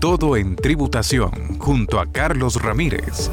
[0.00, 3.30] todo en tributación junto a Carlos Ramírez.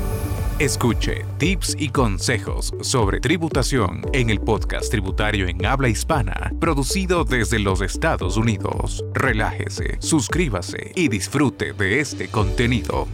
[0.60, 7.60] Escuche tips y consejos sobre tributación en el podcast tributario en habla hispana, producido desde
[7.60, 9.02] los Estados Unidos.
[9.14, 13.08] Relájese, suscríbase y disfrute de este contenido.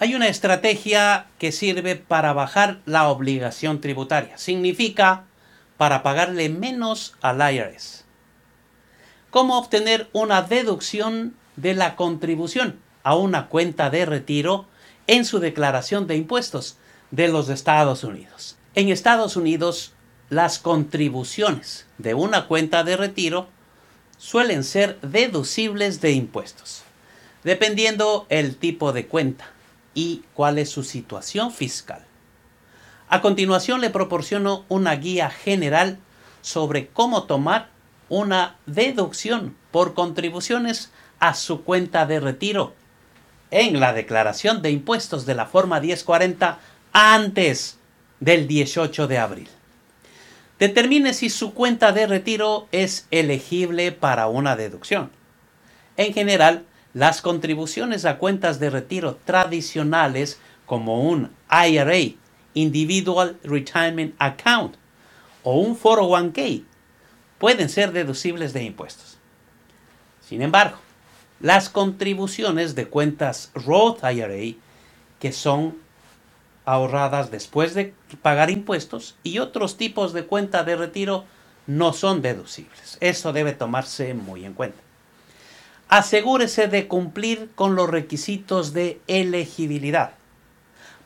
[0.00, 4.36] Hay una estrategia que sirve para bajar la obligación tributaria.
[4.38, 5.26] Significa
[5.76, 8.04] para pagarle menos al IRS
[9.34, 14.66] cómo obtener una deducción de la contribución a una cuenta de retiro
[15.08, 16.76] en su declaración de impuestos
[17.10, 18.56] de los Estados Unidos.
[18.76, 19.92] En Estados Unidos,
[20.30, 23.48] las contribuciones de una cuenta de retiro
[24.18, 26.84] suelen ser deducibles de impuestos,
[27.42, 29.50] dependiendo el tipo de cuenta
[29.94, 32.04] y cuál es su situación fiscal.
[33.08, 35.98] A continuación le proporciono una guía general
[36.42, 37.68] sobre cómo tomar
[38.08, 42.74] una deducción por contribuciones a su cuenta de retiro
[43.50, 46.58] en la declaración de impuestos de la forma 1040
[46.92, 47.78] antes
[48.20, 49.48] del 18 de abril.
[50.58, 55.10] Determine si su cuenta de retiro es elegible para una deducción.
[55.96, 62.14] En general, las contribuciones a cuentas de retiro tradicionales como un IRA,
[62.54, 64.76] Individual Retirement Account,
[65.42, 66.64] o un 401k,
[67.38, 69.18] pueden ser deducibles de impuestos.
[70.20, 70.78] Sin embargo,
[71.40, 74.56] las contribuciones de cuentas Roth IRA,
[75.20, 75.76] que son
[76.64, 77.92] ahorradas después de
[78.22, 81.24] pagar impuestos, y otros tipos de cuenta de retiro
[81.66, 82.96] no son deducibles.
[83.00, 84.80] Eso debe tomarse muy en cuenta.
[85.88, 90.14] Asegúrese de cumplir con los requisitos de elegibilidad.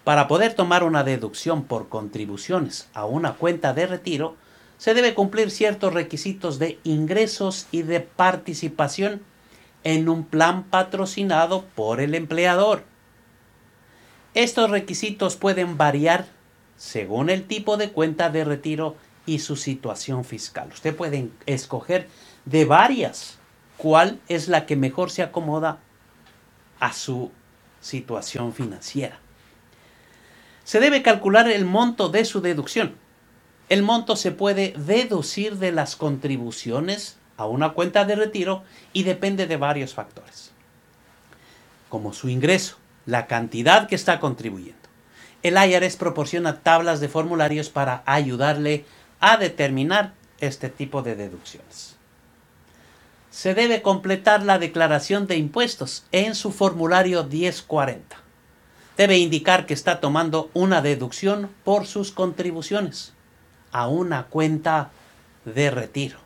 [0.08, 4.36] Para poder tomar una deducción por contribuciones a una cuenta de retiro,
[4.78, 9.20] se debe cumplir ciertos requisitos de ingresos y de participación
[9.84, 12.84] en un plan patrocinado por el empleador.
[14.32, 16.24] Estos requisitos pueden variar
[16.78, 18.96] según el tipo de cuenta de retiro
[19.26, 20.70] y su situación fiscal.
[20.72, 22.08] Usted puede escoger
[22.46, 23.36] de varias
[23.76, 25.80] cuál es la que mejor se acomoda
[26.80, 27.30] a su
[27.82, 29.20] situación financiera.
[30.68, 32.94] Se debe calcular el monto de su deducción
[33.68, 38.62] el monto se puede deducir de las contribuciones a una cuenta de retiro
[38.92, 40.52] y depende de varios factores,
[41.88, 44.76] como su ingreso, la cantidad que está contribuyendo.
[45.42, 48.86] El IRS proporciona tablas de formularios para ayudarle
[49.20, 51.96] a determinar este tipo de deducciones.
[53.30, 58.27] Se debe completar la declaración de impuestos en su formulario 1040.
[58.98, 63.14] Debe indicar que está tomando una deducción por sus contribuciones
[63.70, 64.90] a una cuenta
[65.44, 66.18] de retiro.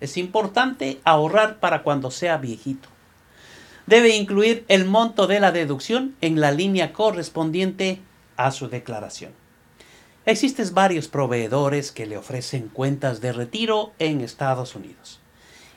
[0.00, 2.88] Es importante ahorrar para cuando sea viejito.
[3.86, 8.00] Debe incluir el monto de la deducción en la línea correspondiente
[8.36, 9.30] a su declaración.
[10.26, 15.20] Existen varios proveedores que le ofrecen cuentas de retiro en Estados Unidos,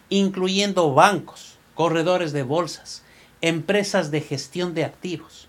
[0.09, 3.03] incluyendo bancos, corredores de bolsas,
[3.41, 5.44] empresas de gestión de activos.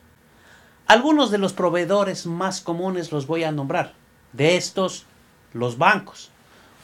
[0.86, 3.94] Algunos de los proveedores más comunes los voy a nombrar.
[4.32, 5.04] De estos,
[5.52, 6.30] los bancos.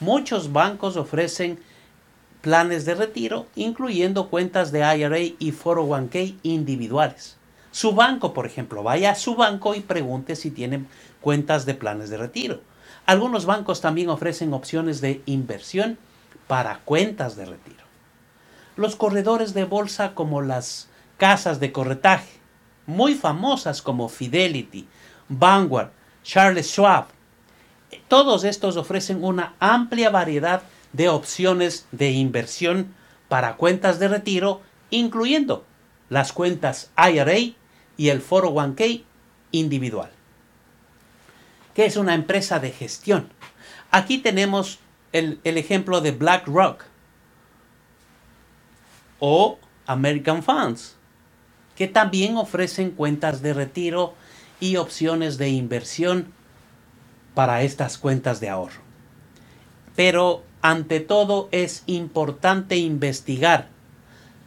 [0.01, 1.61] Muchos bancos ofrecen
[2.41, 7.37] planes de retiro, incluyendo cuentas de IRA y 401k individuales.
[7.71, 10.89] Su banco, por ejemplo, vaya a su banco y pregunte si tienen
[11.21, 12.61] cuentas de planes de retiro.
[13.07, 15.97] Algunos bancos también ofrecen opciones de inversión
[16.49, 17.85] para cuentas de retiro.
[18.75, 20.89] Los corredores de bolsa como las
[21.19, 22.42] casas de corretaje,
[22.87, 24.87] muy famosas como Fidelity,
[25.29, 25.91] Vanguard,
[26.23, 27.07] Charles Schwab,
[28.09, 30.63] todos estos ofrecen una amplia variedad
[30.93, 32.95] de opciones de inversión
[33.29, 34.61] para cuentas de retiro,
[34.91, 35.65] incluyendo
[36.11, 37.39] las cuentas IRA
[37.97, 39.03] y el 401k
[39.53, 40.11] individual.
[41.75, 43.31] ¿Qué es una empresa de gestión?
[43.91, 44.79] Aquí tenemos
[45.13, 46.85] el, el ejemplo de BlackRock
[49.19, 50.97] o American Funds,
[51.77, 54.15] que también ofrecen cuentas de retiro
[54.61, 56.33] y opciones de inversión
[57.35, 58.81] para estas cuentas de ahorro.
[59.97, 63.69] Pero ante todo es importante investigar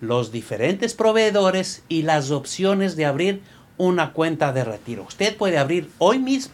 [0.01, 3.41] los diferentes proveedores y las opciones de abrir
[3.77, 5.03] una cuenta de retiro.
[5.03, 6.53] Usted puede abrir hoy mismo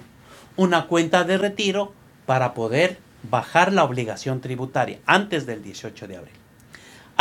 [0.58, 1.94] una cuenta de retiro
[2.26, 2.98] para poder
[3.30, 6.41] bajar la obligación tributaria antes del 18 de abril.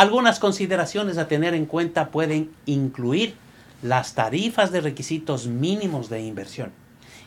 [0.01, 3.35] Algunas consideraciones a tener en cuenta pueden incluir
[3.83, 6.71] las tarifas de requisitos mínimos de inversión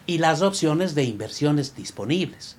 [0.06, 2.56] y las opciones de inversiones disponibles.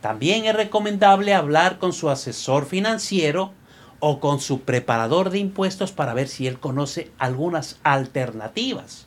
[0.00, 3.52] También es recomendable hablar con su asesor financiero
[4.00, 9.06] o con su preparador de impuestos para ver si él conoce algunas alternativas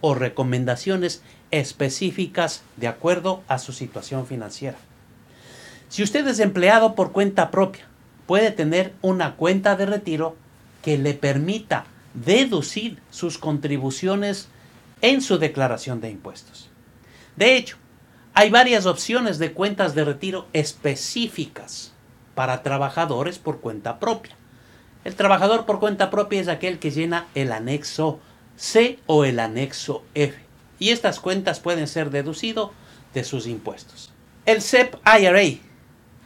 [0.00, 1.22] o recomendaciones
[1.52, 4.78] específicas de acuerdo a su situación financiera.
[5.88, 7.86] Si usted es empleado por cuenta propia,
[8.26, 10.36] puede tener una cuenta de retiro
[10.82, 14.48] que le permita deducir sus contribuciones
[15.02, 16.70] en su declaración de impuestos.
[17.36, 17.76] De hecho,
[18.34, 21.92] hay varias opciones de cuentas de retiro específicas
[22.34, 24.34] para trabajadores por cuenta propia.
[25.04, 28.20] El trabajador por cuenta propia es aquel que llena el anexo
[28.56, 30.36] C o el anexo F.
[30.78, 32.72] Y estas cuentas pueden ser deducido
[33.14, 34.12] de sus impuestos.
[34.44, 35.60] El SEP IRA.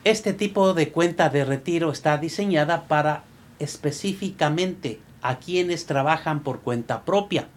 [0.02, 3.24] Este tipo de cuenta de retiro está diseñada para
[3.58, 7.48] específicamente a quienes trabajan por cuenta propia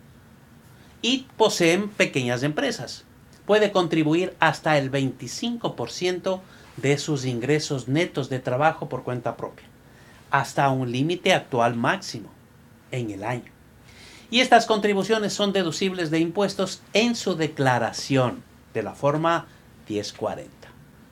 [1.02, 3.06] y poseen pequeñas empresas.
[3.46, 6.42] Puede contribuir hasta el 25%
[6.76, 9.66] de sus ingresos netos de trabajo por cuenta propia,
[10.30, 12.30] hasta un límite actual máximo
[12.92, 13.52] en el año.
[14.30, 18.44] Y estas contribuciones son deducibles de impuestos en su declaración
[18.74, 19.48] de la forma
[19.88, 20.50] 1040.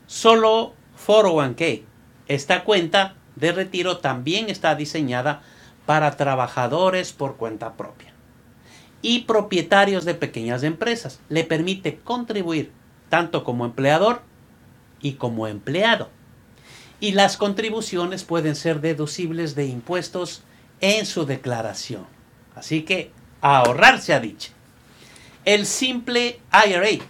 [0.07, 0.73] Solo
[1.05, 1.83] 401k,
[2.27, 5.41] esta cuenta de retiro también está diseñada
[5.85, 8.11] para trabajadores por cuenta propia
[9.01, 11.19] y propietarios de pequeñas empresas.
[11.29, 12.71] Le permite contribuir
[13.09, 14.21] tanto como empleador
[15.01, 16.09] y como empleado.
[16.99, 20.43] Y las contribuciones pueden ser deducibles de impuestos
[20.81, 22.05] en su declaración.
[22.55, 23.11] Así que
[23.41, 24.51] ahorrar se ha dicho.
[25.45, 27.03] El simple IRA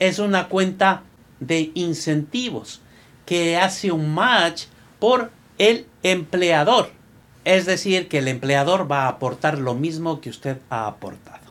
[0.00, 1.04] es una cuenta
[1.38, 2.80] de incentivos
[3.26, 4.64] que hace un match
[4.98, 6.96] por el empleador
[7.46, 11.46] es decir, que el empleador va a aportar lo mismo que usted ha aportado.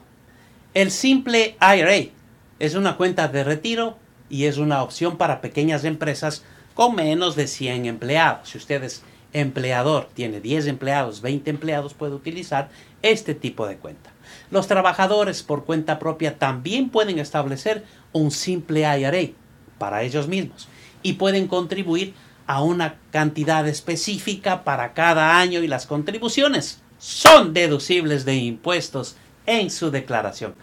[0.74, 2.12] El simple IRA
[2.60, 3.98] es una cuenta de retiro
[4.30, 6.44] y es una opción para pequeñas empresas
[6.74, 8.50] con menos de 100 empleados.
[8.50, 12.70] Si usted es empleador, tiene 10 empleados, 20 empleados, puede utilizar
[13.02, 14.12] este tipo de cuenta.
[14.52, 19.32] Los trabajadores por cuenta propia también pueden establecer un simple IRA
[19.78, 20.68] para ellos mismos
[21.06, 22.16] y pueden contribuir
[22.48, 29.16] a una cantidad específica para cada año y las contribuciones son deducibles de impuestos
[29.46, 30.56] en su declaración.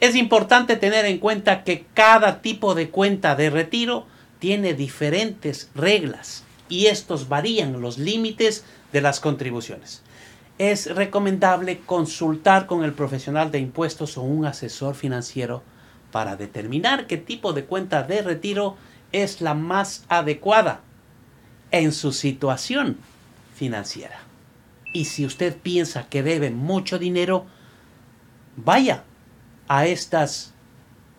[0.00, 4.04] Es importante tener en cuenta que cada tipo de cuenta de retiro
[4.40, 10.02] tiene diferentes reglas y estos varían los límites de las contribuciones.
[10.58, 15.62] Es recomendable consultar con el profesional de impuestos o un asesor financiero
[16.10, 18.76] para determinar qué tipo de cuenta de retiro
[19.14, 20.80] es la más adecuada
[21.70, 22.98] en su situación
[23.54, 24.18] financiera.
[24.92, 27.46] Y si usted piensa que debe mucho dinero,
[28.56, 29.04] vaya
[29.68, 30.52] a estas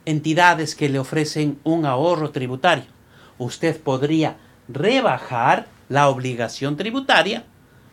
[0.04, 2.86] entidades que le ofrecen un ahorro tributario.
[3.38, 4.36] Usted podría
[4.68, 7.46] rebajar la obligación tributaria,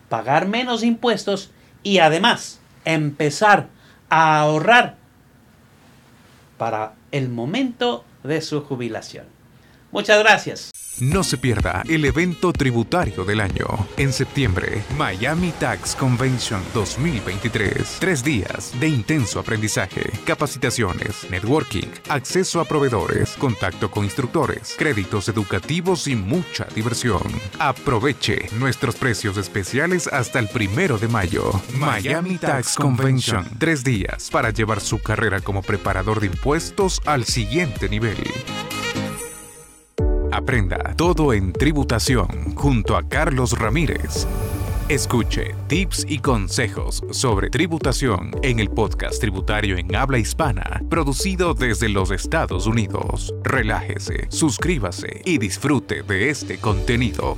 [0.09, 1.53] pagar menos impuestos
[1.85, 3.69] y además empezar
[4.11, 4.97] a ahorrar
[6.59, 9.42] para el momento de su jubilación.
[9.93, 10.73] Muchas gracias.
[11.01, 13.67] No se pierda el evento tributario del año.
[13.97, 17.97] En septiembre, Miami Tax Convention 2023.
[17.99, 26.07] Tres días de intenso aprendizaje, capacitaciones, networking, acceso a proveedores, contacto con instructores, créditos educativos
[26.07, 27.23] y mucha diversión.
[27.59, 31.51] Aproveche nuestros precios especiales hasta el primero de mayo.
[31.75, 33.47] Miami Tax Convention.
[33.59, 38.19] Tres días para llevar su carrera como preparador de impuestos al siguiente nivel.
[40.43, 44.27] Aprenda todo en tributación junto a Carlos Ramírez.
[44.89, 51.89] Escuche tips y consejos sobre tributación en el podcast tributario en habla hispana, producido desde
[51.89, 53.33] los Estados Unidos.
[53.45, 57.37] Relájese, suscríbase y disfrute de este contenido.